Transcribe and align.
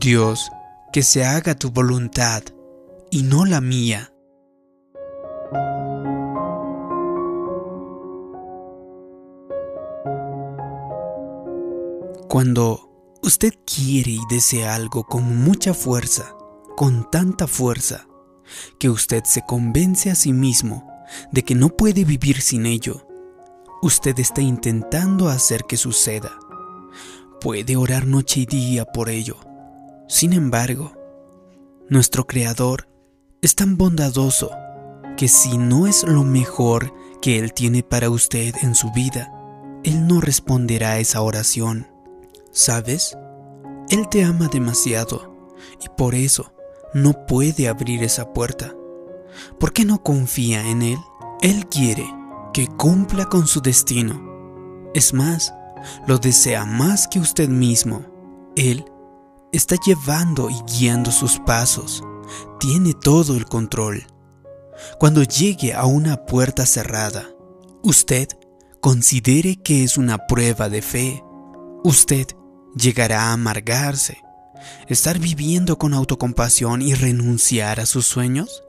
Dios, 0.00 0.50
que 0.90 1.02
se 1.02 1.22
haga 1.22 1.54
tu 1.54 1.70
voluntad 1.70 2.42
y 3.10 3.24
no 3.24 3.44
la 3.44 3.60
mía. 3.60 4.10
Cuando 12.26 13.18
usted 13.22 13.52
quiere 13.66 14.12
y 14.12 14.20
desea 14.30 14.74
algo 14.74 15.04
con 15.04 15.36
mucha 15.44 15.74
fuerza, 15.74 16.34
con 16.74 17.10
tanta 17.10 17.46
fuerza, 17.46 18.06
que 18.78 18.88
usted 18.88 19.24
se 19.24 19.42
convence 19.44 20.10
a 20.10 20.14
sí 20.14 20.32
mismo 20.32 20.88
de 21.32 21.42
que 21.42 21.54
no 21.54 21.68
puede 21.68 22.06
vivir 22.06 22.40
sin 22.40 22.64
ello, 22.64 23.06
usted 23.82 24.18
está 24.18 24.40
intentando 24.40 25.28
hacer 25.28 25.64
que 25.64 25.76
suceda. 25.76 26.30
Puede 27.42 27.76
orar 27.76 28.06
noche 28.06 28.40
y 28.40 28.46
día 28.46 28.86
por 28.86 29.10
ello. 29.10 29.51
Sin 30.12 30.34
embargo, 30.34 30.92
nuestro 31.88 32.26
Creador 32.26 32.86
es 33.40 33.54
tan 33.54 33.78
bondadoso 33.78 34.50
que 35.16 35.26
si 35.26 35.56
no 35.56 35.86
es 35.86 36.02
lo 36.02 36.22
mejor 36.22 36.92
que 37.22 37.38
Él 37.38 37.54
tiene 37.54 37.82
para 37.82 38.10
usted 38.10 38.54
en 38.60 38.74
su 38.74 38.92
vida, 38.92 39.32
Él 39.84 40.06
no 40.06 40.20
responderá 40.20 40.90
a 40.90 40.98
esa 40.98 41.22
oración. 41.22 41.86
¿Sabes? 42.50 43.16
Él 43.88 44.06
te 44.10 44.22
ama 44.22 44.48
demasiado 44.48 45.54
y 45.82 45.88
por 45.96 46.14
eso 46.14 46.52
no 46.92 47.24
puede 47.24 47.66
abrir 47.66 48.02
esa 48.04 48.34
puerta. 48.34 48.74
¿Por 49.58 49.72
qué 49.72 49.86
no 49.86 50.02
confía 50.02 50.68
en 50.68 50.82
Él? 50.82 50.98
Él 51.40 51.66
quiere 51.68 52.04
que 52.52 52.66
cumpla 52.66 53.30
con 53.30 53.46
su 53.46 53.62
destino. 53.62 54.90
Es 54.92 55.14
más, 55.14 55.54
lo 56.06 56.18
desea 56.18 56.66
más 56.66 57.08
que 57.08 57.18
usted 57.18 57.48
mismo. 57.48 58.04
Él 58.56 58.84
está 59.52 59.76
llevando 59.76 60.50
y 60.50 60.56
guiando 60.72 61.12
sus 61.12 61.38
pasos. 61.40 62.02
Tiene 62.58 62.94
todo 62.94 63.36
el 63.36 63.46
control. 63.46 64.06
Cuando 64.98 65.22
llegue 65.22 65.74
a 65.74 65.84
una 65.84 66.24
puerta 66.24 66.66
cerrada, 66.66 67.28
usted 67.82 68.28
considere 68.80 69.56
que 69.56 69.84
es 69.84 69.96
una 69.96 70.26
prueba 70.26 70.68
de 70.68 70.82
fe. 70.82 71.22
Usted 71.84 72.26
llegará 72.74 73.24
a 73.24 73.32
amargarse, 73.34 74.18
estar 74.88 75.18
viviendo 75.18 75.78
con 75.78 75.94
autocompasión 75.94 76.82
y 76.82 76.94
renunciar 76.94 77.80
a 77.80 77.86
sus 77.86 78.06
sueños? 78.06 78.64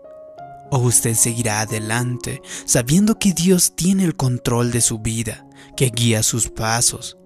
¿O 0.71 0.79
usted 0.79 1.13
seguirá 1.13 1.61
adelante 1.61 2.41
sabiendo 2.65 3.19
que 3.19 3.33
Dios 3.33 3.75
tiene 3.75 4.03
el 4.03 4.15
control 4.15 4.71
de 4.71 4.81
su 4.81 4.99
vida, 4.99 5.45
que 5.77 5.91
guía 5.93 6.23
sus 6.23 6.49
pasos? 6.49 7.17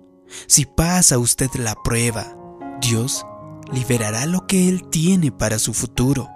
Si 0.47 0.66
pasa 0.66 1.17
usted 1.17 1.49
la 1.55 1.75
prueba, 1.83 2.36
Dios 2.81 3.25
liberará 3.71 4.25
lo 4.25 4.47
que 4.47 4.69
Él 4.69 4.87
tiene 4.89 5.31
para 5.31 5.59
su 5.59 5.73
futuro. 5.73 6.29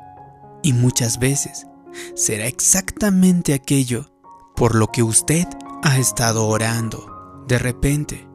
Y 0.63 0.73
muchas 0.73 1.19
veces 1.19 1.67
será 2.15 2.47
exactamente 2.47 3.53
aquello 3.53 4.11
por 4.55 4.75
lo 4.75 4.87
que 4.87 5.03
usted 5.03 5.47
ha 5.83 5.97
estado 5.97 6.47
orando. 6.47 7.43
De 7.47 7.57
repente, 7.57 8.27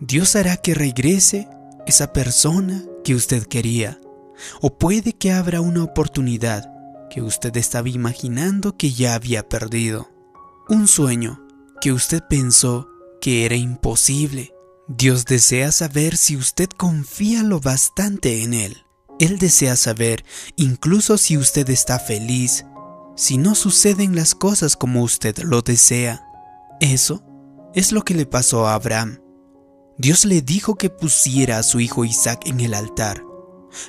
Dios 0.00 0.36
hará 0.36 0.56
que 0.56 0.74
regrese 0.74 1.48
esa 1.86 2.12
persona 2.12 2.84
que 3.04 3.14
usted 3.14 3.44
quería. 3.44 4.00
O 4.60 4.76
puede 4.76 5.12
que 5.12 5.32
abra 5.32 5.60
una 5.60 5.84
oportunidad 5.84 6.70
que 7.10 7.22
usted 7.22 7.56
estaba 7.56 7.88
imaginando 7.88 8.76
que 8.76 8.92
ya 8.92 9.14
había 9.14 9.48
perdido. 9.48 10.10
Un 10.68 10.86
sueño 10.86 11.40
que 11.80 11.92
usted 11.92 12.22
pensó 12.28 12.88
que 13.20 13.44
era 13.44 13.56
imposible. 13.56 14.52
Dios 14.90 15.26
desea 15.26 15.70
saber 15.70 16.16
si 16.16 16.34
usted 16.38 16.70
confía 16.70 17.42
lo 17.42 17.60
bastante 17.60 18.42
en 18.42 18.54
Él. 18.54 18.86
Él 19.20 19.38
desea 19.38 19.76
saber 19.76 20.24
incluso 20.56 21.18
si 21.18 21.36
usted 21.36 21.68
está 21.68 21.98
feliz, 21.98 22.64
si 23.14 23.36
no 23.36 23.54
suceden 23.54 24.16
las 24.16 24.34
cosas 24.34 24.76
como 24.76 25.02
usted 25.02 25.36
lo 25.40 25.60
desea. 25.60 26.24
Eso 26.80 27.22
es 27.74 27.92
lo 27.92 28.02
que 28.02 28.14
le 28.14 28.24
pasó 28.24 28.66
a 28.66 28.72
Abraham. 28.72 29.20
Dios 29.98 30.24
le 30.24 30.40
dijo 30.40 30.76
que 30.76 30.88
pusiera 30.88 31.58
a 31.58 31.64
su 31.64 31.80
hijo 31.80 32.06
Isaac 32.06 32.46
en 32.46 32.60
el 32.60 32.72
altar. 32.72 33.22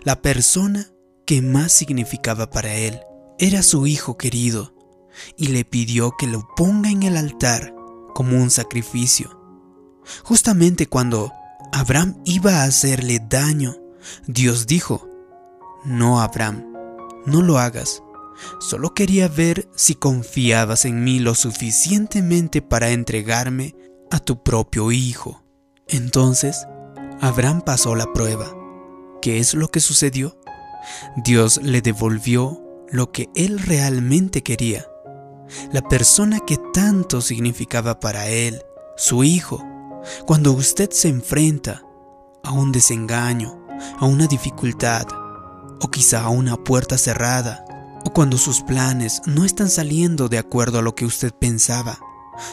La 0.03 0.21
persona 0.21 0.91
que 1.25 1.41
más 1.41 1.71
significaba 1.71 2.49
para 2.49 2.75
él 2.75 2.99
era 3.37 3.63
su 3.63 3.87
hijo 3.87 4.17
querido, 4.17 4.75
y 5.37 5.47
le 5.47 5.63
pidió 5.63 6.11
que 6.19 6.27
lo 6.27 6.45
ponga 6.57 6.89
en 6.89 7.03
el 7.03 7.15
altar 7.15 7.73
como 8.13 8.35
un 8.35 8.49
sacrificio. 8.49 9.38
Justamente 10.23 10.87
cuando 10.87 11.31
Abraham 11.71 12.21
iba 12.25 12.61
a 12.61 12.63
hacerle 12.63 13.19
daño, 13.27 13.75
Dios 14.27 14.67
dijo, 14.67 15.07
No, 15.85 16.21
Abraham, 16.21 16.65
no 17.25 17.41
lo 17.41 17.59
hagas. 17.59 18.01
Solo 18.59 18.93
quería 18.93 19.27
ver 19.27 19.67
si 19.75 19.95
confiabas 19.95 20.85
en 20.85 21.03
mí 21.03 21.19
lo 21.19 21.35
suficientemente 21.35 22.61
para 22.61 22.91
entregarme 22.91 23.75
a 24.11 24.19
tu 24.19 24.41
propio 24.43 24.91
hijo. 24.91 25.43
Entonces, 25.87 26.65
Abraham 27.21 27.61
pasó 27.61 27.95
la 27.95 28.11
prueba. 28.13 28.47
¿Qué 29.21 29.39
es 29.39 29.53
lo 29.53 29.69
que 29.69 29.81
sucedió? 29.81 30.39
Dios 31.17 31.59
le 31.61 31.81
devolvió 31.81 32.61
lo 32.89 33.11
que 33.11 33.29
él 33.35 33.59
realmente 33.59 34.41
quería. 34.41 34.85
La 35.71 35.81
persona 35.81 36.39
que 36.39 36.57
tanto 36.73 37.21
significaba 37.21 37.99
para 37.99 38.27
él, 38.27 38.61
su 38.95 39.23
hijo. 39.23 39.63
Cuando 40.25 40.53
usted 40.53 40.89
se 40.91 41.09
enfrenta 41.09 41.83
a 42.43 42.51
un 42.51 42.71
desengaño, 42.71 43.65
a 43.99 44.05
una 44.05 44.27
dificultad, 44.27 45.07
o 45.81 45.89
quizá 45.89 46.23
a 46.23 46.29
una 46.29 46.57
puerta 46.57 46.97
cerrada, 46.97 47.65
o 48.05 48.11
cuando 48.11 48.37
sus 48.37 48.61
planes 48.61 49.21
no 49.25 49.45
están 49.45 49.69
saliendo 49.69 50.29
de 50.29 50.37
acuerdo 50.37 50.79
a 50.79 50.81
lo 50.81 50.95
que 50.95 51.05
usted 51.05 51.33
pensaba, 51.33 51.99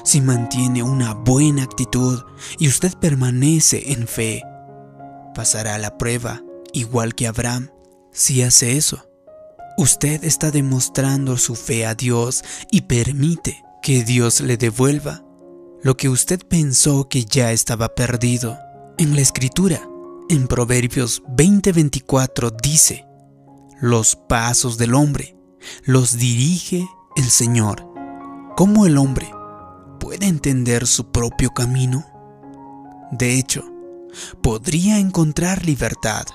si 0.04 0.20
mantiene 0.20 0.82
una 0.82 1.14
buena 1.14 1.62
actitud 1.62 2.22
y 2.58 2.68
usted 2.68 2.94
permanece 2.94 3.92
en 3.92 4.08
fe, 4.08 4.42
pasará 5.34 5.78
la 5.78 5.96
prueba 5.96 6.42
igual 6.72 7.14
que 7.14 7.26
Abraham. 7.26 7.70
Si 8.12 8.42
hace 8.42 8.76
eso, 8.76 9.08
usted 9.76 10.24
está 10.24 10.50
demostrando 10.50 11.36
su 11.36 11.54
fe 11.54 11.86
a 11.86 11.94
Dios 11.94 12.42
y 12.70 12.82
permite 12.82 13.62
que 13.82 14.02
Dios 14.02 14.40
le 14.40 14.56
devuelva 14.56 15.22
lo 15.86 15.97
que 15.97 16.08
usted 16.08 16.41
pensó 16.48 17.08
que 17.08 17.24
ya 17.26 17.52
estaba 17.52 17.94
perdido. 17.94 18.58
En 18.98 19.14
la 19.14 19.20
escritura, 19.20 19.88
en 20.28 20.48
Proverbios 20.48 21.22
20:24 21.28 22.50
dice, 22.60 23.06
los 23.80 24.16
pasos 24.16 24.78
del 24.78 24.94
hombre 24.94 25.36
los 25.84 26.19
dirige 26.19 26.88
el 27.14 27.30
Señor. 27.30 27.86
Como 28.56 28.86
el 28.86 28.98
hombre 28.98 29.30
puede 30.00 30.26
entender 30.26 30.88
su 30.88 31.12
propio 31.12 31.50
camino? 31.50 32.04
De 33.12 33.38
hecho, 33.38 33.62
podría 34.42 34.98
encontrar 34.98 35.64
libertad 35.64 36.26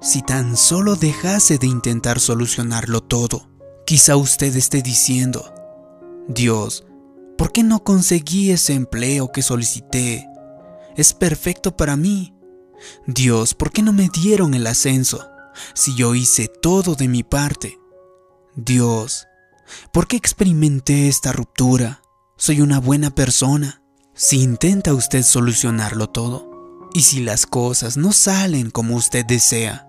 si 0.00 0.20
tan 0.20 0.56
solo 0.56 0.96
dejase 0.96 1.58
de 1.58 1.68
intentar 1.68 2.18
solucionarlo 2.18 3.02
todo. 3.04 3.48
Quizá 3.86 4.16
usted 4.16 4.56
esté 4.56 4.82
diciendo, 4.82 5.54
Dios, 6.26 6.84
¿por 7.36 7.52
qué 7.52 7.62
no 7.62 7.84
conseguí 7.84 8.50
ese 8.50 8.74
empleo 8.74 9.30
que 9.32 9.42
solicité? 9.42 10.26
Es 10.96 11.12
perfecto 11.12 11.76
para 11.76 11.96
mí. 11.96 12.34
Dios, 13.06 13.54
¿por 13.54 13.70
qué 13.70 13.82
no 13.82 13.92
me 13.92 14.08
dieron 14.08 14.54
el 14.54 14.66
ascenso 14.66 15.28
si 15.74 15.94
yo 15.94 16.14
hice 16.14 16.48
todo 16.48 16.94
de 16.94 17.08
mi 17.08 17.22
parte? 17.22 17.78
Dios, 18.56 19.26
¿por 19.92 20.06
qué 20.06 20.16
experimenté 20.16 21.08
esta 21.08 21.32
ruptura? 21.32 22.02
Soy 22.36 22.60
una 22.60 22.80
buena 22.80 23.14
persona. 23.14 23.82
Si 24.14 24.40
intenta 24.40 24.94
usted 24.94 25.22
solucionarlo 25.22 26.08
todo, 26.08 26.54
y 26.94 27.02
si 27.02 27.20
las 27.20 27.46
cosas 27.46 27.96
no 27.96 28.12
salen 28.12 28.70
como 28.70 28.94
usted 28.94 29.26
desea, 29.26 29.88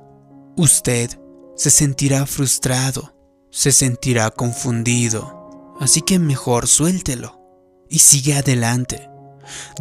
usted 0.57 1.19
se 1.55 1.69
sentirá 1.69 2.25
frustrado, 2.25 3.15
se 3.51 3.71
sentirá 3.71 4.31
confundido. 4.31 5.34
Así 5.79 6.01
que 6.01 6.19
mejor 6.19 6.67
suéltelo 6.67 7.41
y 7.89 7.99
sigue 7.99 8.35
adelante. 8.35 9.09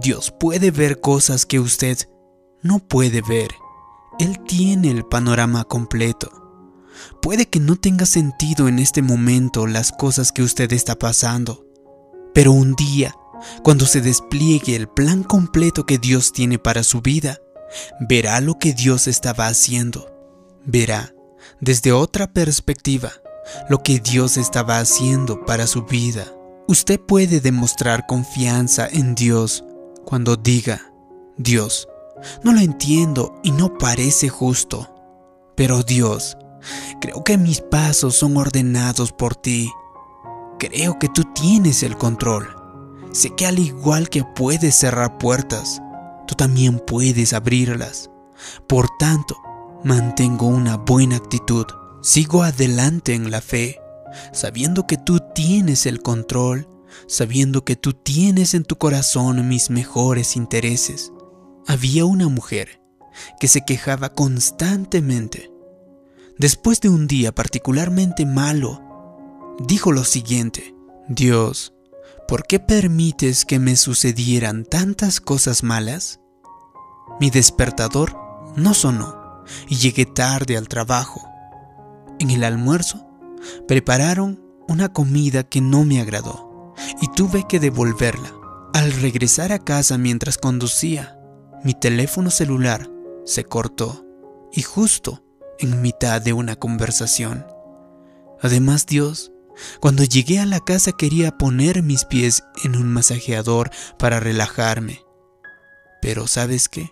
Dios 0.03 0.33
puede 0.39 0.71
ver 0.71 1.01
cosas 1.01 1.47
que 1.47 1.61
usted 1.61 1.99
no 2.63 2.79
puede 2.81 3.23
ver. 3.23 3.51
Él 4.19 4.41
tiene 4.47 4.91
el 4.91 5.05
panorama 5.05 5.65
completo. 5.65 6.31
Puede 7.21 7.47
que 7.47 7.61
no 7.61 7.77
tenga 7.77 8.07
sentido 8.07 8.69
en 8.69 8.79
este 8.79 9.03
momento 9.03 9.67
las 9.67 9.93
cosas 9.93 10.33
que 10.33 10.43
usted 10.43 10.73
está 10.73 10.97
pasando, 10.97 11.67
pero 12.33 12.53
un 12.53 12.75
día, 12.75 13.15
cuando 13.63 13.87
se 13.87 14.01
despliegue 14.01 14.77
el 14.77 14.89
plan 14.89 15.23
completo 15.23 15.87
que 15.87 15.99
Dios 15.99 16.33
tiene 16.33 16.59
para 16.59 16.85
su 16.85 17.01
vida, 17.01 17.39
verá 18.09 18.41
lo 18.41 18.59
que 18.59 18.73
Dios 18.73 19.09
estaba 19.09 19.49
haciendo. 19.49 20.11
Verá, 20.65 21.15
desde 21.61 21.93
otra 21.93 22.33
perspectiva, 22.33 23.13
lo 23.69 23.83
que 23.83 24.01
Dios 24.01 24.37
estaba 24.37 24.79
haciendo 24.79 25.45
para 25.45 25.67
su 25.67 25.85
vida. 25.85 26.25
Usted 26.67 27.01
puede 27.01 27.41
demostrar 27.41 28.07
confianza 28.07 28.89
en 28.91 29.15
Dios 29.15 29.65
cuando 30.05 30.37
diga, 30.37 30.93
Dios, 31.37 31.89
no 32.43 32.53
lo 32.53 32.61
entiendo 32.61 33.35
y 33.43 33.51
no 33.51 33.77
parece 33.77 34.29
justo. 34.29 34.91
Pero 35.57 35.83
Dios, 35.83 36.37
creo 37.01 37.23
que 37.23 37.39
mis 37.39 37.61
pasos 37.61 38.17
son 38.17 38.37
ordenados 38.37 39.13
por 39.13 39.37
ti. 39.37 39.71
Creo 40.59 40.99
que 40.99 41.09
tú 41.09 41.25
tienes 41.35 41.83
el 41.83 41.97
control. 41.97 42.49
Sé 43.13 43.31
que 43.31 43.47
al 43.47 43.59
igual 43.59 44.09
que 44.09 44.25
puedes 44.25 44.75
cerrar 44.75 45.19
puertas, 45.19 45.81
tú 46.27 46.35
también 46.35 46.81
puedes 46.81 47.33
abrirlas. 47.33 48.11
Por 48.67 48.89
tanto, 48.99 49.37
mantengo 49.85 50.47
una 50.47 50.77
buena 50.77 51.17
actitud. 51.17 51.67
Sigo 52.05 52.43
adelante 52.43 53.15
en 53.15 53.31
la 53.31 53.41
fe, 53.41 53.81
sabiendo 54.31 54.87
que 54.87 54.99
tú 54.99 55.21
tienes 55.35 55.87
el 55.87 56.03
control, 56.03 56.69
sabiendo 57.07 57.65
que 57.65 57.77
tú 57.77 57.95
tienes 57.95 58.53
en 58.53 58.65
tu 58.65 58.77
corazón 58.77 59.49
mis 59.49 59.71
mejores 59.71 60.37
intereses. 60.37 61.13
Había 61.67 62.05
una 62.05 62.29
mujer 62.29 62.83
que 63.41 63.49
se 63.49 63.65
quejaba 63.65 64.11
constantemente. 64.11 65.51
Después 66.37 66.83
de 66.83 66.91
un 66.91 67.07
día 67.07 67.35
particularmente 67.35 68.27
malo, 68.27 69.57
dijo 69.67 69.91
lo 69.91 70.05
siguiente, 70.05 70.75
Dios, 71.09 71.73
¿por 72.29 72.47
qué 72.47 72.61
permites 72.61 73.47
que 73.47 73.59
me 73.59 73.77
sucedieran 73.77 74.67
tantas 74.67 75.23
cosas 75.23 75.63
malas? 75.63 76.21
Mi 77.19 77.31
despertador 77.31 78.15
no 78.57 78.75
sonó 78.75 79.43
y 79.71 79.77
llegué 79.77 80.05
tarde 80.05 80.59
al 80.59 80.69
trabajo. 80.69 81.34
En 82.25 82.31
el 82.31 82.43
almuerzo 82.43 83.07
prepararon 83.69 84.43
una 84.67 84.91
comida 84.91 85.43
que 85.43 85.61
no 85.61 85.85
me 85.85 86.01
agradó 86.01 86.73
y 87.03 87.09
tuve 87.09 87.47
que 87.47 87.61
devolverla. 87.61 88.33
Al 88.73 88.93
regresar 88.95 89.53
a 89.53 89.59
casa 89.59 89.99
mientras 89.99 90.39
conducía, 90.39 91.19
mi 91.65 91.75
teléfono 91.75 92.31
celular 92.31 92.91
se 93.27 93.45
cortó 93.45 94.07
y 94.55 94.63
justo 94.63 95.23
en 95.59 95.83
mitad 95.83 96.23
de 96.23 96.33
una 96.33 96.57
conversación. 96.57 97.47
Además 98.41 98.87
Dios, 98.87 99.31
cuando 99.79 100.03
llegué 100.03 100.39
a 100.39 100.47
la 100.47 100.61
casa 100.61 100.93
quería 100.93 101.37
poner 101.37 101.83
mis 101.83 102.07
pies 102.07 102.43
en 102.65 102.75
un 102.75 102.91
masajeador 102.91 103.71
para 103.99 104.19
relajarme. 104.19 105.03
Pero 106.01 106.27
¿sabes 106.27 106.71
qué? 106.71 106.91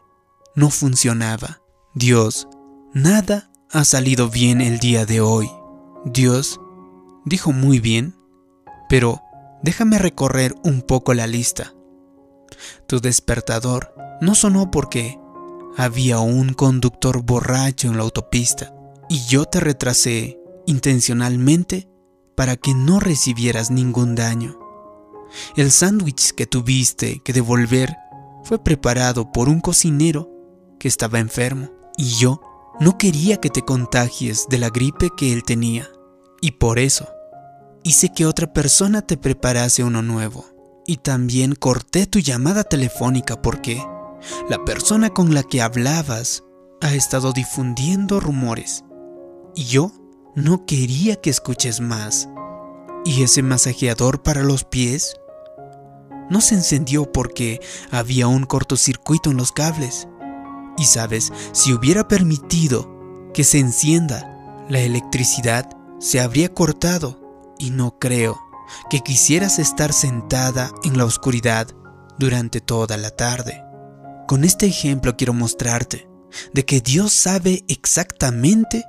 No 0.55 0.69
funcionaba. 0.69 1.63
Dios, 1.95 2.49
nada 2.93 3.51
ha 3.73 3.85
salido 3.85 4.29
bien 4.29 4.61
el 4.61 4.79
día 4.79 5.07
de 5.07 5.23
hoy. 5.23 5.51
Dios 6.05 6.61
dijo 7.25 7.53
muy 7.53 7.81
bien, 7.81 8.15
pero 8.89 9.23
déjame 9.63 9.99
recorrer 9.99 10.55
un 10.63 10.83
poco 10.83 11.15
la 11.15 11.27
lista. 11.27 11.73
Tu 12.87 13.01
despertador 13.01 13.95
no 14.21 14.35
sonó 14.35 14.71
porque 14.71 15.19
había 15.79 16.21
un 16.21 16.53
conductor 16.53 17.23
borracho 17.23 17.89
en 17.89 17.97
la 17.97 18.03
autopista 18.03 18.75
y 19.09 19.25
yo 19.25 19.47
te 19.47 19.59
retrasé 19.59 20.39
intencionalmente 20.67 21.89
para 22.37 22.57
que 22.57 22.75
no 22.75 23.01
recibieras 23.01 23.71
ningún 23.71 24.15
daño. 24.15 24.59
El 25.57 25.71
sándwich 25.71 26.33
que 26.33 26.47
tuviste 26.47 27.23
que 27.25 27.33
devolver 27.33 27.97
fue 28.45 28.63
preparado 28.63 29.33
por 29.33 29.49
un 29.49 29.61
cocinero 29.61 30.29
que 30.79 30.89
estaba 30.89 31.21
enfermo 31.21 31.71
y 31.97 32.11
yo 32.17 32.43
no 32.81 32.99
quería 32.99 33.39
que 33.39 33.51
te 33.51 33.63
contagies 33.63 34.47
de 34.49 34.59
la 34.59 34.71
gripe 34.71 35.11
que 35.17 35.33
él 35.33 35.45
tenía. 35.45 35.89
Y 36.41 36.53
por 36.53 36.79
eso 36.79 37.07
hice 37.85 38.13
que 38.13 38.27
otra 38.27 38.53
persona 38.53 39.03
te 39.03 39.17
preparase 39.17 39.85
uno 39.85 40.03
nuevo. 40.03 40.47
Y 40.87 40.97
también 40.97 41.55
corté 41.55 42.07
tu 42.07 42.19
llamada 42.19 42.65
telefónica 42.65 43.41
porque 43.41 43.85
la 44.49 44.65
persona 44.65 45.11
con 45.11 45.35
la 45.35 45.43
que 45.43 45.63
hablabas 45.63 46.43
ha 46.81 46.95
estado 46.95 47.33
difundiendo 47.33 48.21
rumores. 48.21 48.85
Y 49.55 49.65
yo 49.65 49.93
no 50.35 50.67
quería 50.67 51.17
que 51.17 51.31
escuches 51.31 51.81
más. 51.81 52.29
¿Y 53.05 53.23
ese 53.23 53.43
masajeador 53.43 54.23
para 54.23 54.43
los 54.43 54.65
pies? 54.65 55.17
No 56.31 56.41
se 56.41 56.55
encendió 56.55 57.11
porque 57.11 57.61
había 57.91 58.27
un 58.27 58.45
cortocircuito 58.45 59.31
en 59.31 59.37
los 59.37 59.53
cables. 59.53 60.09
Y 60.77 60.85
sabes, 60.85 61.33
si 61.53 61.73
hubiera 61.73 62.09
permitido 62.09 62.91
que 63.35 63.45
se 63.45 63.59
encienda, 63.59 64.65
la 64.69 64.81
electricidad 64.81 65.77
se 65.99 66.21
habría 66.21 66.53
cortado. 66.53 67.21
Y 67.59 67.71
no 67.71 67.99
creo 67.99 68.41
que 68.91 69.01
quisieras 69.01 69.59
estar 69.59 69.93
sentada 69.93 70.73
en 70.85 70.99
la 70.99 71.05
oscuridad 71.05 71.69
durante 72.19 72.61
toda 72.61 72.97
la 72.97 73.11
tarde. 73.11 73.63
Con 74.27 74.45
este 74.45 74.67
ejemplo 74.67 75.17
quiero 75.17 75.35
mostrarte 75.35 76.09
de 76.53 76.65
que 76.65 76.81
Dios 76.81 77.13
sabe 77.13 77.65
exactamente 77.69 78.85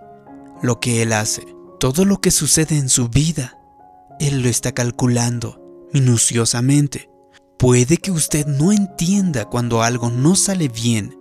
lo 0.61 0.79
que 0.79 1.01
Él 1.01 1.13
hace. 1.13 1.45
Todo 1.79 2.05
lo 2.05 2.21
que 2.21 2.31
sucede 2.31 2.77
en 2.77 2.89
su 2.89 3.09
vida, 3.09 3.59
Él 4.19 4.41
lo 4.41 4.49
está 4.49 4.71
calculando 4.71 5.59
minuciosamente. 5.93 7.09
Puede 7.57 7.97
que 7.97 8.11
usted 8.11 8.47
no 8.47 8.71
entienda 8.71 9.45
cuando 9.45 9.83
algo 9.83 10.09
no 10.09 10.35
sale 10.35 10.69
bien, 10.69 11.17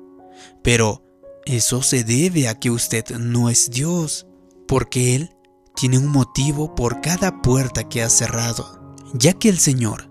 pero 0.62 1.03
eso 1.44 1.83
se 1.83 2.05
debe 2.05 2.49
a 2.49 2.59
que 2.59 2.71
usted 2.71 3.05
no 3.19 3.50
es 3.50 3.71
Dios, 3.71 4.27
porque 4.69 5.15
Él 5.17 5.37
tiene 5.75 5.99
un 5.99 6.09
motivo 6.09 6.75
por 6.75 7.00
cada 7.00 7.43
puerta 7.43 7.89
que 7.89 8.03
ha 8.03 8.09
cerrado, 8.09 8.97
ya 9.15 9.33
que 9.33 9.49
el 9.49 9.59
Señor 9.59 10.11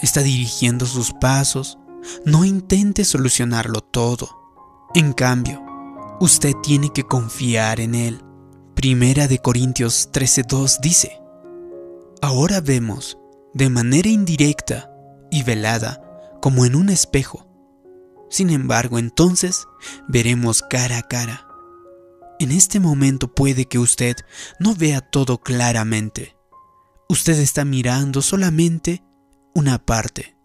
está 0.00 0.22
dirigiendo 0.22 0.86
sus 0.86 1.12
pasos 1.12 1.78
no 2.24 2.44
intente 2.44 3.04
solucionarlo 3.04 3.80
todo. 3.80 4.28
En 4.94 5.12
cambio, 5.12 5.62
usted 6.20 6.52
tiene 6.62 6.90
que 6.90 7.04
confiar 7.04 7.80
en 7.80 7.94
Él. 7.94 8.22
Primera 8.74 9.28
de 9.28 9.38
Corintios 9.38 10.10
13:2 10.12 10.80
dice, 10.80 11.20
Ahora 12.22 12.60
vemos, 12.60 13.18
de 13.54 13.70
manera 13.70 14.08
indirecta 14.08 14.90
y 15.30 15.42
velada, 15.42 16.02
como 16.40 16.64
en 16.64 16.74
un 16.74 16.88
espejo. 16.88 17.47
Sin 18.30 18.50
embargo, 18.50 18.98
entonces 18.98 19.66
veremos 20.08 20.62
cara 20.62 20.98
a 20.98 21.02
cara. 21.02 21.46
En 22.38 22.52
este 22.52 22.78
momento 22.78 23.32
puede 23.34 23.66
que 23.66 23.78
usted 23.78 24.16
no 24.60 24.74
vea 24.74 25.00
todo 25.00 25.38
claramente. 25.38 26.36
Usted 27.08 27.38
está 27.40 27.64
mirando 27.64 28.22
solamente 28.22 29.02
una 29.54 29.84
parte. 29.84 30.36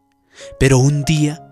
Pero 0.60 0.80
un 0.80 1.04
día 1.04 1.44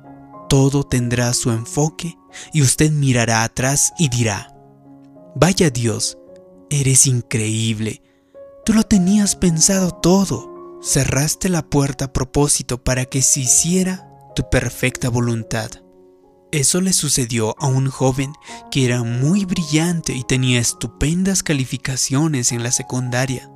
todo 0.49 0.83
tendrá 0.83 1.33
su 1.33 1.51
enfoque 1.51 2.17
y 2.53 2.61
usted 2.61 2.91
mirará 2.91 3.43
atrás 3.43 3.93
y 3.99 4.09
dirá, 4.09 4.55
vaya 5.35 5.69
Dios, 5.69 6.17
eres 6.69 7.07
increíble, 7.07 8.01
tú 8.65 8.73
lo 8.73 8.83
tenías 8.83 9.35
pensado 9.35 9.91
todo, 9.91 10.79
cerraste 10.81 11.49
la 11.49 11.61
puerta 11.61 12.05
a 12.05 12.13
propósito 12.13 12.83
para 12.83 13.05
que 13.05 13.21
se 13.21 13.41
hiciera 13.41 14.09
tu 14.35 14.49
perfecta 14.49 15.09
voluntad. 15.09 15.69
Eso 16.51 16.81
le 16.81 16.91
sucedió 16.91 17.55
a 17.59 17.67
un 17.67 17.89
joven 17.89 18.33
que 18.71 18.85
era 18.85 19.03
muy 19.03 19.45
brillante 19.45 20.13
y 20.13 20.23
tenía 20.23 20.59
estupendas 20.59 21.43
calificaciones 21.43 22.51
en 22.51 22.61
la 22.61 22.73
secundaria. 22.73 23.49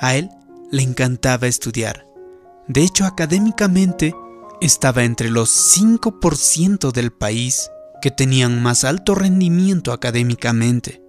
A 0.00 0.16
él 0.16 0.30
le 0.72 0.82
encantaba 0.82 1.46
estudiar. 1.46 2.06
De 2.66 2.82
hecho, 2.82 3.04
académicamente 3.04 4.14
estaba 4.60 5.04
entre 5.04 5.30
los 5.30 5.78
5% 5.78 6.90
del 6.90 7.12
país 7.12 7.70
que 8.02 8.10
tenían 8.10 8.62
más 8.62 8.82
alto 8.82 9.14
rendimiento 9.14 9.92
académicamente. 9.92 11.02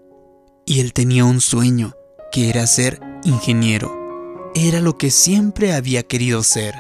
Y 0.66 0.80
él 0.80 0.94
tenía 0.94 1.26
un 1.26 1.42
sueño, 1.42 1.96
que 2.32 2.50
era 2.50 2.68
ser 2.68 3.02
ingeniero. 3.24 4.52
Era 4.54 4.80
lo 4.80 4.98
que 4.98 5.10
siempre 5.10 5.74
había 5.74 6.04
querido 6.04 6.44
ser. 6.44 6.76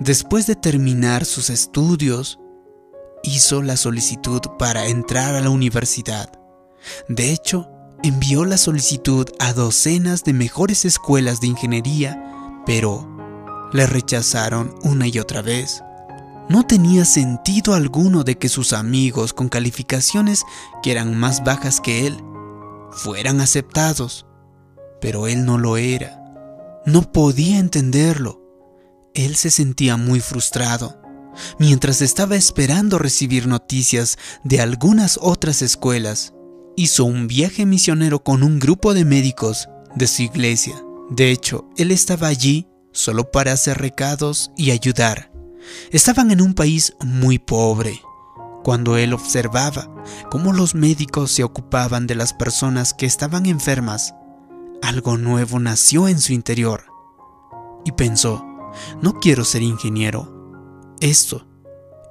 Después 0.00 0.46
de 0.46 0.56
terminar 0.56 1.26
sus 1.26 1.50
estudios, 1.50 2.38
hizo 3.24 3.62
la 3.62 3.76
solicitud 3.76 4.40
para 4.58 4.86
entrar 4.86 5.34
a 5.34 5.40
la 5.40 5.50
universidad. 5.50 6.30
De 7.08 7.32
hecho, 7.32 7.68
envió 8.02 8.44
la 8.44 8.58
solicitud 8.58 9.26
a 9.38 9.52
docenas 9.52 10.24
de 10.24 10.32
mejores 10.32 10.84
escuelas 10.84 11.40
de 11.40 11.48
ingeniería, 11.48 12.62
pero 12.66 13.08
le 13.72 13.86
rechazaron 13.86 14.74
una 14.82 15.06
y 15.08 15.18
otra 15.18 15.42
vez. 15.42 15.82
No 16.48 16.66
tenía 16.66 17.06
sentido 17.06 17.74
alguno 17.74 18.22
de 18.22 18.36
que 18.36 18.50
sus 18.50 18.74
amigos 18.74 19.32
con 19.32 19.48
calificaciones 19.48 20.44
que 20.82 20.92
eran 20.92 21.18
más 21.18 21.42
bajas 21.42 21.80
que 21.80 22.06
él 22.06 22.22
fueran 22.90 23.40
aceptados, 23.40 24.26
pero 25.00 25.26
él 25.26 25.46
no 25.46 25.58
lo 25.58 25.78
era. 25.78 26.20
No 26.86 27.10
podía 27.12 27.58
entenderlo. 27.58 28.42
Él 29.14 29.36
se 29.36 29.50
sentía 29.50 29.96
muy 29.96 30.20
frustrado. 30.20 31.00
Mientras 31.58 32.02
estaba 32.02 32.36
esperando 32.36 32.98
recibir 32.98 33.46
noticias 33.46 34.18
de 34.44 34.60
algunas 34.60 35.18
otras 35.20 35.62
escuelas, 35.62 36.34
hizo 36.76 37.04
un 37.04 37.26
viaje 37.26 37.66
misionero 37.66 38.22
con 38.22 38.42
un 38.42 38.58
grupo 38.58 38.94
de 38.94 39.04
médicos 39.04 39.68
de 39.94 40.06
su 40.06 40.22
iglesia. 40.22 40.74
De 41.10 41.30
hecho, 41.30 41.68
él 41.76 41.90
estaba 41.90 42.28
allí 42.28 42.68
solo 42.92 43.30
para 43.30 43.52
hacer 43.52 43.78
recados 43.78 44.50
y 44.56 44.70
ayudar. 44.70 45.30
Estaban 45.90 46.30
en 46.30 46.40
un 46.40 46.54
país 46.54 46.94
muy 47.04 47.38
pobre, 47.38 48.00
cuando 48.62 48.96
él 48.96 49.12
observaba 49.12 49.94
cómo 50.30 50.52
los 50.52 50.74
médicos 50.74 51.30
se 51.30 51.44
ocupaban 51.44 52.06
de 52.06 52.14
las 52.14 52.32
personas 52.32 52.94
que 52.94 53.06
estaban 53.06 53.46
enfermas, 53.46 54.14
algo 54.82 55.16
nuevo 55.16 55.60
nació 55.60 56.08
en 56.08 56.20
su 56.20 56.32
interior. 56.32 56.86
Y 57.84 57.92
pensó, 57.92 58.44
no 59.02 59.14
quiero 59.20 59.44
ser 59.44 59.62
ingeniero. 59.62 60.33
Esto 61.00 61.46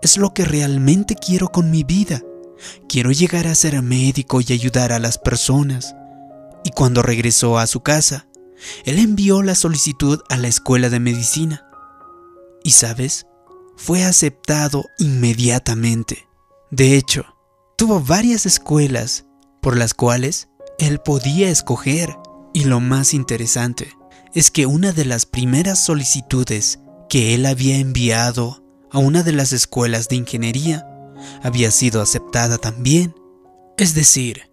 es 0.02 0.18
lo 0.18 0.34
que 0.34 0.46
realmente 0.46 1.16
quiero 1.16 1.50
con 1.50 1.72
mi 1.72 1.84
vida. 1.84 2.22
Quiero 2.88 3.12
llegar 3.12 3.48
a 3.48 3.56
ser 3.56 3.82
médico 3.82 4.42
y 4.42 4.54
ayudar 4.54 4.92
a 4.92 5.00
las 5.00 5.18
personas. 5.18 5.96
Y 6.64 6.72
cuando 6.72 7.02
regresó 7.02 7.58
a 7.58 7.68
su 7.68 7.82
casa, 7.82 8.28
él 8.86 9.00
envió 9.00 9.42
la 9.42 9.56
solicitud 9.56 10.22
a 10.30 10.38
la 10.38 10.48
escuela 10.48 10.90
de 10.90 11.00
medicina. 11.00 11.66
Y 12.64 12.72
sabes, 12.72 13.26
fue 13.76 14.04
aceptado 14.04 14.86
inmediatamente. 15.00 16.28
De 16.72 16.96
hecho, 16.96 17.26
tuvo 17.78 18.00
varias 18.02 18.46
escuelas 18.46 19.26
por 19.62 19.78
las 19.78 19.94
cuales 19.94 20.50
él 20.80 21.00
podía 21.00 21.50
escoger. 21.50 22.16
Y 22.54 22.66
lo 22.66 22.80
más 22.80 23.14
interesante 23.14 23.92
es 24.34 24.52
que 24.52 24.66
una 24.66 24.92
de 24.92 25.06
las 25.06 25.26
primeras 25.26 25.84
solicitudes 25.84 26.80
que 27.10 27.34
él 27.34 27.46
había 27.46 27.78
enviado 27.78 28.63
a 28.94 29.00
una 29.00 29.24
de 29.24 29.34
las 29.34 29.52
escuelas 29.52 30.08
de 30.08 30.16
ingeniería 30.16 30.88
había 31.42 31.72
sido 31.72 32.02
aceptada 32.02 32.58
también. 32.58 33.16
Es 33.78 33.96
decir, 33.96 34.52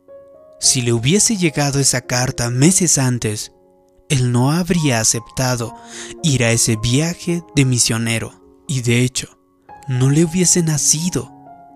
si 0.59 0.83
le 0.83 0.93
hubiese 0.93 1.37
llegado 1.37 1.79
esa 1.79 2.01
carta 2.01 2.51
meses 2.51 2.99
antes, 2.99 3.53
él 4.09 4.33
no 4.33 4.51
habría 4.51 5.01
aceptado 5.01 5.75
ir 6.23 6.43
a 6.43 6.51
ese 6.51 6.77
viaje 6.77 7.43
de 7.55 7.65
misionero. 7.65 8.33
Y 8.67 8.81
de 8.81 9.03
hecho, 9.03 9.39
no 9.89 10.11
le 10.11 10.25
hubiese 10.25 10.63
nacido 10.63 11.31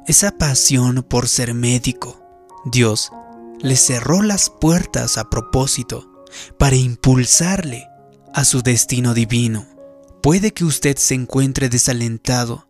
esa 0.06 0.32
pasión 0.32 1.04
por 1.08 1.28
ser 1.28 1.54
médico. 1.54 2.20
Dios 2.64 3.10
le 3.60 3.76
cerró 3.76 4.22
las 4.22 4.50
puertas 4.50 5.18
a 5.18 5.28
propósito 5.28 6.24
para 6.58 6.76
impulsarle 6.76 7.86
a 8.32 8.44
su 8.44 8.62
destino 8.62 9.14
divino. 9.14 9.66
Puede 10.24 10.54
que 10.54 10.64
usted 10.64 10.96
se 10.96 11.12
encuentre 11.12 11.68
desalentado 11.68 12.66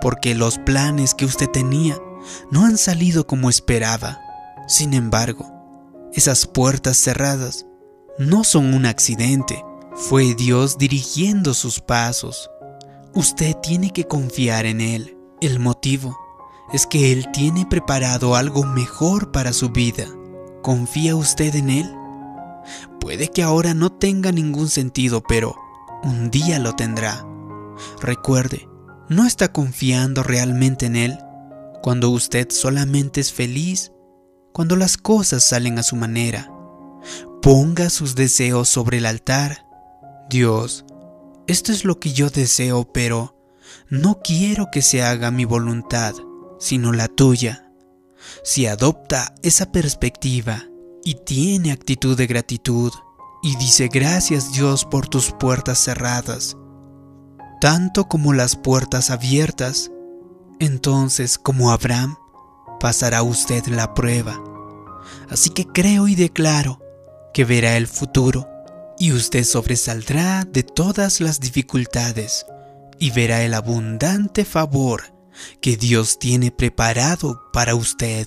porque 0.00 0.34
los 0.34 0.58
planes 0.58 1.14
que 1.14 1.24
usted 1.24 1.48
tenía 1.48 1.96
no 2.50 2.64
han 2.64 2.78
salido 2.78 3.28
como 3.28 3.48
esperaba. 3.48 4.18
Sin 4.66 4.92
embargo, 4.92 5.46
esas 6.12 6.48
puertas 6.48 6.96
cerradas 6.96 7.64
no 8.18 8.42
son 8.42 8.74
un 8.74 8.86
accidente, 8.86 9.64
fue 9.94 10.34
Dios 10.34 10.78
dirigiendo 10.78 11.54
sus 11.54 11.78
pasos. 11.78 12.50
Usted 13.14 13.54
tiene 13.62 13.92
que 13.92 14.08
confiar 14.08 14.66
en 14.66 14.80
Él. 14.80 15.16
El 15.40 15.60
motivo 15.60 16.18
es 16.72 16.88
que 16.88 17.12
Él 17.12 17.28
tiene 17.32 17.66
preparado 17.66 18.34
algo 18.34 18.64
mejor 18.64 19.30
para 19.30 19.52
su 19.52 19.68
vida. 19.68 20.06
¿Confía 20.60 21.14
usted 21.14 21.54
en 21.54 21.70
Él? 21.70 21.94
Puede 22.98 23.28
que 23.28 23.44
ahora 23.44 23.74
no 23.74 23.92
tenga 23.92 24.32
ningún 24.32 24.68
sentido, 24.68 25.22
pero 25.22 25.54
un 26.02 26.30
día 26.30 26.58
lo 26.58 26.74
tendrá. 26.74 27.26
Recuerde, 28.00 28.68
no 29.08 29.26
está 29.26 29.52
confiando 29.52 30.22
realmente 30.22 30.86
en 30.86 30.96
Él 30.96 31.18
cuando 31.82 32.10
usted 32.10 32.48
solamente 32.50 33.20
es 33.20 33.32
feliz, 33.32 33.92
cuando 34.52 34.76
las 34.76 34.96
cosas 34.96 35.44
salen 35.44 35.78
a 35.78 35.82
su 35.82 35.96
manera. 35.96 36.52
Ponga 37.42 37.88
sus 37.88 38.14
deseos 38.14 38.68
sobre 38.68 38.98
el 38.98 39.06
altar. 39.06 39.66
Dios, 40.28 40.84
esto 41.46 41.72
es 41.72 41.84
lo 41.84 41.98
que 41.98 42.12
yo 42.12 42.28
deseo, 42.30 42.90
pero 42.92 43.36
no 43.88 44.20
quiero 44.22 44.68
que 44.70 44.82
se 44.82 45.02
haga 45.02 45.30
mi 45.30 45.44
voluntad 45.44 46.14
sino 46.60 46.92
la 46.92 47.08
tuya. 47.08 47.72
Si 48.44 48.66
adopta 48.66 49.34
esa 49.42 49.72
perspectiva 49.72 50.66
y 51.02 51.14
tiene 51.14 51.72
actitud 51.72 52.16
de 52.16 52.28
gratitud 52.28 52.92
y 53.42 53.56
dice 53.56 53.88
gracias 53.88 54.52
Dios 54.52 54.84
por 54.84 55.08
tus 55.08 55.32
puertas 55.32 55.78
cerradas, 55.78 56.56
tanto 57.60 58.08
como 58.08 58.32
las 58.32 58.56
puertas 58.56 59.10
abiertas, 59.10 59.90
entonces 60.58 61.38
como 61.38 61.70
Abraham 61.70 62.16
pasará 62.78 63.22
usted 63.22 63.66
la 63.66 63.94
prueba. 63.94 64.42
Así 65.28 65.50
que 65.50 65.66
creo 65.66 66.08
y 66.08 66.14
declaro 66.14 66.80
que 67.32 67.44
verá 67.44 67.76
el 67.76 67.86
futuro 67.86 68.48
y 68.98 69.12
usted 69.12 69.44
sobresaldrá 69.44 70.44
de 70.44 70.62
todas 70.62 71.20
las 71.20 71.40
dificultades 71.40 72.44
y 72.98 73.10
verá 73.10 73.42
el 73.42 73.54
abundante 73.54 74.44
favor 74.44 75.14
que 75.60 75.76
Dios 75.76 76.18
tiene 76.18 76.50
preparado 76.50 77.40
para 77.52 77.74
usted. 77.74 78.26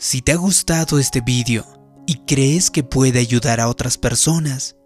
Si 0.00 0.22
te 0.22 0.30
ha 0.30 0.36
gustado 0.36 1.00
este 1.00 1.20
vídeo 1.20 1.66
y 2.06 2.18
crees 2.24 2.70
que 2.70 2.84
puede 2.84 3.18
ayudar 3.18 3.58
a 3.58 3.68
otras 3.68 3.98
personas, 3.98 4.76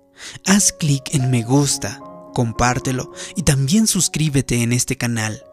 haz 0.46 0.72
clic 0.72 1.14
en 1.14 1.30
me 1.30 1.42
gusta, 1.42 2.00
compártelo 2.32 3.12
y 3.36 3.42
también 3.42 3.86
suscríbete 3.86 4.62
en 4.62 4.72
este 4.72 4.96
canal. 4.96 5.44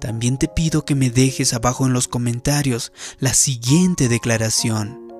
También 0.00 0.38
te 0.38 0.48
pido 0.48 0.86
que 0.86 0.94
me 0.94 1.10
dejes 1.10 1.52
abajo 1.52 1.84
en 1.84 1.92
los 1.92 2.08
comentarios 2.08 2.90
la 3.18 3.34
siguiente 3.34 4.08
declaración. 4.08 5.12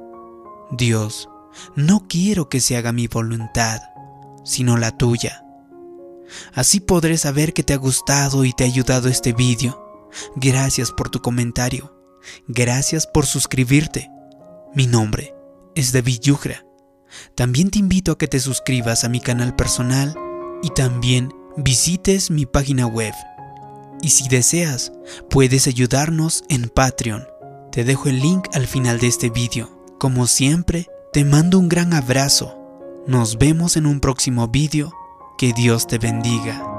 Dios, 0.71 1.29
no 1.75 2.09
quiero 2.09 2.49
que 2.49 2.63
se 2.63 2.79
haga 2.79 2.93
mi 2.93 3.09
voluntad, 3.09 3.83
sino 4.43 4.79
la 4.79 4.97
tuya. 4.97 5.45
Así 6.55 6.81
podré 6.81 7.19
saber 7.19 7.53
que 7.53 7.63
te 7.63 7.75
ha 7.75 7.79
gustado 7.79 8.47
y 8.47 8.55
te 8.55 8.65
ha 8.65 8.69
ayudado 8.69 9.11
este 9.11 9.35
vídeo. 9.35 10.09
Gracias 10.35 10.93
por 10.93 11.11
tu 11.11 11.21
comentario. 11.21 11.96
Gracias 12.49 13.07
por 13.07 13.27
suscribirte. 13.27 14.11
Mi 14.75 14.87
nombre 14.87 15.35
es 15.75 15.93
David 15.93 16.21
Yugra. 16.21 16.65
También 17.35 17.71
te 17.71 17.79
invito 17.79 18.13
a 18.13 18.19
que 18.19 18.29
te 18.29 18.41
suscribas 18.41 19.05
a 19.05 19.09
mi 19.09 19.21
canal 19.21 19.55
personal 19.55 20.15
y 20.63 20.71
también 20.71 21.33
visites 21.57 22.31
mi 22.31 22.47
página 22.47 22.87
web. 22.87 23.15
Y 24.03 24.11
si 24.11 24.29
deseas, 24.29 24.93
puedes 25.31 25.67
ayudarnos 25.67 26.45
en 26.49 26.69
Patreon. 26.69 27.27
Te 27.73 27.85
dejo 27.85 28.09
el 28.09 28.21
link 28.21 28.49
al 28.53 28.67
final 28.67 28.99
de 28.99 29.07
este 29.07 29.31
vídeo. 29.31 29.71
Como 29.99 30.27
siempre, 30.27 30.87
te 31.13 31.25
mando 31.25 31.59
un 31.59 31.69
gran 31.69 31.95
abrazo. 31.95 32.59
Nos 33.07 33.39
vemos 33.39 33.77
en 33.77 33.87
un 33.87 34.01
próximo 34.01 34.49
vídeo 34.49 34.93
que 35.39 35.53
Dios 35.53 35.87
te 35.87 35.99
bendiga. 35.99 36.76